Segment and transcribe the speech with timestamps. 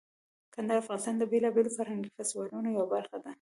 [0.55, 3.29] کندهار د افغانستان د بیلابیلو فرهنګي فستیوالونو یوه برخه ده.